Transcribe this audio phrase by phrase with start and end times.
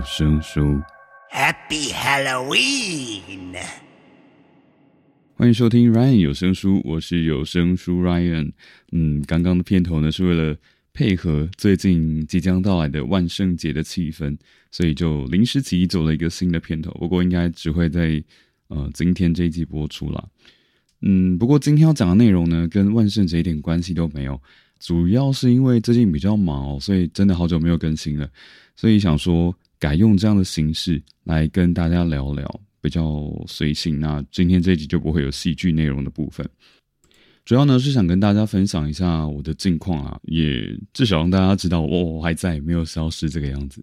[0.00, 0.80] 有声书。
[1.30, 3.54] Happy Halloween!
[5.34, 8.52] 欢迎收听 Ryan 有声书，我是有声书 Ryan。
[8.92, 10.56] 嗯，刚刚的片头呢是为了
[10.94, 14.38] 配合最近即将到来的万圣节的气氛，
[14.70, 16.90] 所以就临时起意做了一个新的片头。
[16.92, 18.24] 不过应该只会在
[18.68, 20.28] 呃今天这一集播出啦。
[21.02, 24.40] 嗯，不过今天要讲的内容呢，跟万圣节一点关系都没有，
[24.78, 28.30] 主要是因为最近比较忙哦，所以真的好久没有更新了，
[28.74, 33.98] 所以想说改用这样的形式来跟大家聊聊，比较随性。
[33.98, 36.46] 那今天这一集就不会有戏剧内容的部分，
[37.46, 43.82] 主要呢是想跟大家分享一下我的近况啊，也至少让大家知道我我还在，没有消失这个样子。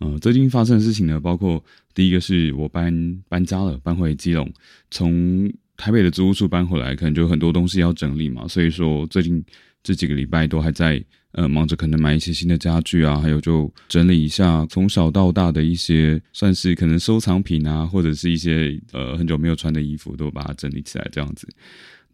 [0.00, 4.52] 呃，最近发生的事情呢，包括第一个是我搬搬家了，搬回基隆，
[4.90, 9.42] 从台北的租屋处搬回来，可能就很多东西要整理嘛，所以说最近
[9.82, 21.46] 这几个礼拜都还在呃忙着可能买一些新的家具啊，还有就整理一下从小到大的一些算是可能收藏品啊，或者是一些呃很久没有穿的衣服，都把它整理起来这样子。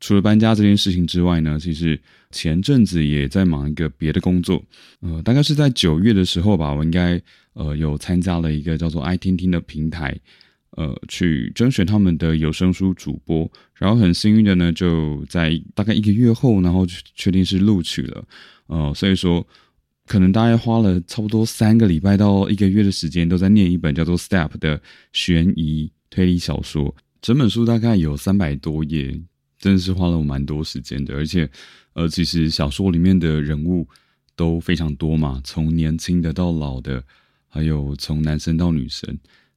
[0.01, 1.98] 除了搬家这件事情之外呢，其实
[2.31, 4.62] 前阵子也在忙一个别的工作，
[5.01, 7.20] 呃，大概是在九月的时候吧，我应该
[7.55, 10.15] 呃有参加了一个叫做爱听听的平台。
[10.77, 18.25] 呃，去甄选他们的有声书主播，然后很幸运的呢，就在大概一个月后，然后确定是录取了。
[18.67, 19.47] 呃，所以说，
[20.06, 24.80] 可能大概花了差不多三个礼拜到一个月的时间，都在念一本叫做《Step》的
[25.12, 26.92] 悬疑推理小说。
[27.22, 29.17] 整本书大概有三百多页，
[29.58, 31.14] 真的是花了我蛮多时间的。
[31.14, 31.48] 而且，
[31.92, 33.86] 呃，其实小说里面的人物
[34.34, 37.05] 都非常多嘛，从年轻的到老的，
[37.48, 39.17] 还有从男生到女生。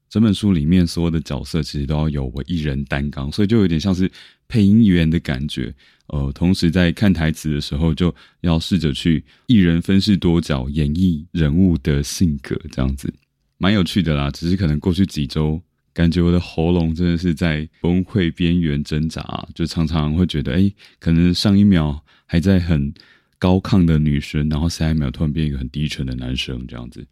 [0.09, 4.09] 整本书里面所有的角色其实都要由我一人担纲，所以就有点像是
[4.47, 5.73] 配音员的感觉。
[6.07, 13.13] 呃，同时在看台词的时候，就要试着去一人分饰多角演绎人物的性格，这样子
[13.57, 14.31] 蛮有趣的啦。
[14.31, 15.61] 只是可能过去几周，
[15.93, 22.93] 感觉我的喉咙真的是在崩溃边缘挣扎，就常常会觉得，哎，可能上一秒还在很
[23.37, 27.05] 高亢的女生，然后下一秒突然变一个很低沉的男生这样子，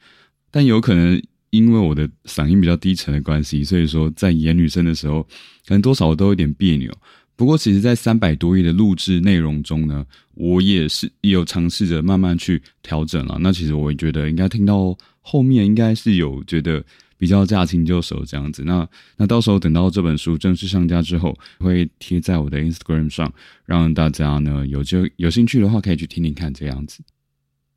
[0.49, 1.21] 但有可能。
[1.55, 5.23] 因为我的嗓音比较低沉的关系，所以说在演女生的时候，
[5.65, 6.91] 可能多少都有点别扭。
[7.37, 10.05] 不过，其实，在三百多页的录制内容中呢，
[10.35, 13.37] 我也是也有尝试着慢慢去调整了。
[13.41, 16.81] 那其实我觉得，应该听到后面，应该是有觉得
[17.17, 18.63] 比较驾轻就熟这样子。
[18.63, 23.33] 那那到时候等到这本书正式上架之后，会贴在我的 Instagram 上，
[23.65, 27.03] 让大家呢有就有兴趣的话，可以去听听看这样子。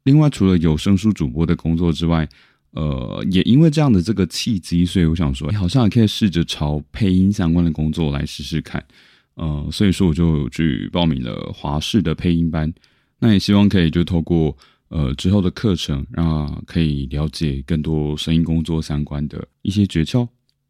[0.05, 2.28] 另外，除了有声书主播的工作之外，
[2.73, 8.84] 呃，也因为这样的这个契机，所以我想说，哎，好像也可以试着朝配音相关的工作来试试看。
[9.34, 12.73] 呃，所以说我就去报名了华视的配音班。
[13.21, 14.56] 那也希望可以就透过
[14.89, 20.29] 呃之后的课程，让可以了解更多声音工作相关的一些诀窍，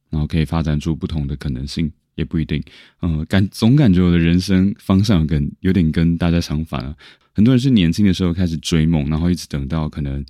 [0.09, 2.63] 然后可以发展出不同的可能性，也不一定。
[3.01, 6.95] 呃，感总感觉我的人生方向跟有点跟大家相反啊。
[7.35, 10.25] 很多人是年轻的时候开始追梦，然后一直等到可能。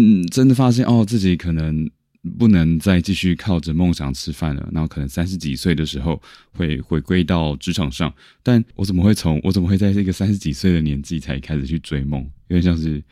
[0.00, 1.90] 嗯，真的发现哦，自己可能
[2.38, 4.68] 不能再继续靠着梦想吃饭了。
[4.72, 6.22] 然后可能三十几岁的时候
[6.52, 8.12] 会回归到职场上，
[8.44, 12.22] 但我怎么会从我怎么会在这个 三十几岁的年纪才开始去追梦？
[12.46, 13.02] 有点像是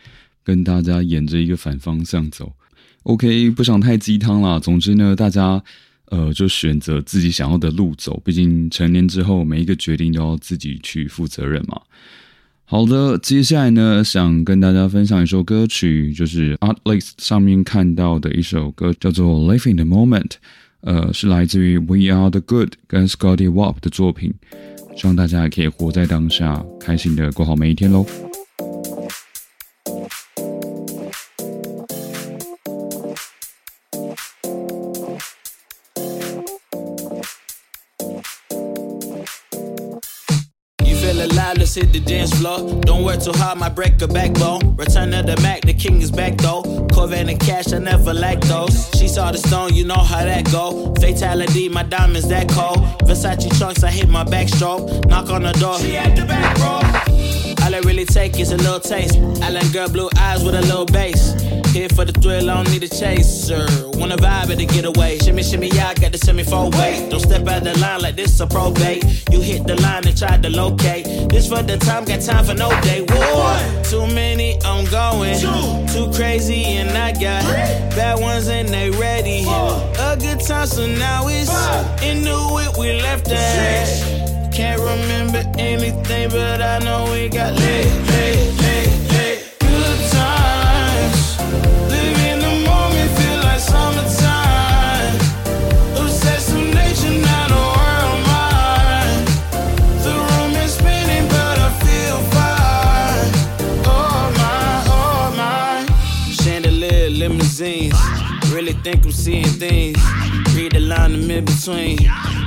[0.45, 2.53] 跟大家沿着一个反方向走。
[3.03, 4.61] OK，不想太鸡汤啦。
[4.61, 5.61] 总之呢，大家
[6.07, 8.21] 呃就选择自己想要的路走。
[8.25, 11.81] 毕竟成年之后，每一个决定都要自己去负责任嘛。
[12.69, 20.23] 好的，接下来呢，想跟大家分享一首歌曲，就是 Artlist 上面看到的一首歌，叫做《Live in the Moment》，
[20.81, 24.35] 呃，是来自于 We Are the Good 跟 Scotty Wap 的作品，
[24.97, 28.05] 希望大家也可以活在当下，开心的过好每一天喽。
[41.59, 42.81] Let's hit the dance floor.
[42.83, 44.77] Don't work too hard, my break a backbone.
[44.77, 46.63] Return of the Mac, the king is back though.
[46.93, 48.91] Corvette and cash, I never lack those.
[48.99, 50.95] She saw the stone, you know how that go.
[50.95, 52.79] Fatality, my diamonds that cold.
[53.09, 55.09] Versace trunks, I hit my backstroke.
[55.09, 57.65] Knock on the door, she at the back row.
[57.65, 59.17] All I really take is a little taste.
[59.43, 61.35] Island girl, blue eyes with a little bass.
[61.77, 63.67] Here for the thrill, I don't need a chaser.
[63.99, 65.19] Wanna vibe it to get away.
[65.19, 67.07] Shimmy, shimmy, yeah, I got the semi four way.
[67.11, 69.05] Don't step out the line like this a probate.
[69.31, 71.05] You hit the line and try to locate.
[71.29, 73.03] This for the time, got time for no day.
[73.03, 75.39] One, too many, I'm going.
[75.39, 79.45] Two, too crazy, and I got three, bad ones and they ready.
[79.45, 81.53] Four, A good time, so now it's
[82.03, 82.73] into it.
[82.79, 84.51] We left that.
[84.51, 87.53] Can't remember anything, but I know we got
[108.83, 109.99] think I'm seeing things.
[110.55, 111.99] Read the line in mid between.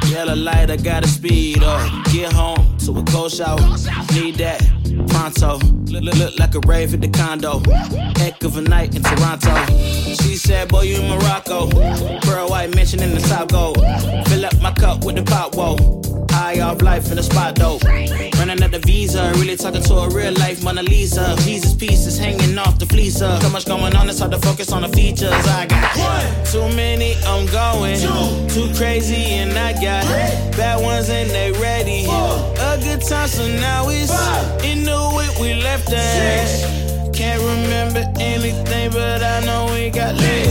[0.07, 2.05] Yellow light, I gotta speed up.
[2.05, 3.59] Get home to a cold shower.
[4.13, 4.61] Need that
[5.07, 5.57] pronto.
[5.91, 7.59] Look, look, like a rave at the condo.
[8.17, 9.53] Heck of a night in Toronto.
[10.21, 11.69] She said, Boy, you in Morocco.
[12.21, 13.77] Pearl white mention in the top gold.
[14.27, 15.75] Fill up my cup with the pop, whoa.
[16.29, 17.83] High off life in the spot dope.
[19.39, 21.35] Really talking to a real life Mona Lisa.
[21.39, 23.39] Jesus pieces hanging off the fleecer.
[23.41, 25.31] So much going on, it's hard to focus on the features.
[25.31, 27.99] I got one, too many, I'm going.
[27.99, 32.05] Two, too crazy, and I got three, bad ones and they ready.
[32.05, 34.11] A good time, so now it's
[34.63, 37.13] in the way we left at.
[37.13, 40.48] Can't remember anything, but I know we got lit,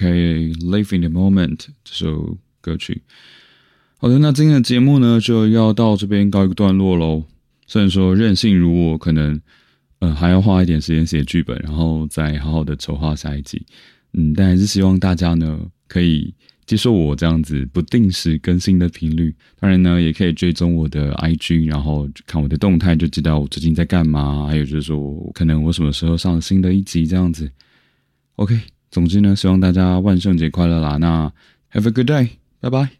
[0.00, 3.02] OK，Live in the Moment 这首歌曲。
[3.98, 7.22] 好的，那今天的节目呢就要到这边告一个段落喽。
[7.66, 9.38] 虽然说任性如我，可能
[9.98, 13.62] 呃还要花一点时间写剧本，然后再好好的筹划下一集。
[14.14, 16.32] 嗯，但还是希望大家呢可以
[16.64, 19.34] 接受我这样子不定时更新的频率。
[19.58, 24.46] 当然呢，也可以追踪我的 IG，然后看我的动态，就知道我最近在干嘛。
[24.46, 27.50] 还有就是说可能我什么时候上新的一集这样子。
[28.36, 28.58] OK，
[28.90, 30.96] 总之呢，希望大家万圣节快乐啦！
[30.96, 31.32] 那
[31.72, 32.88] Have a good day，拜拜。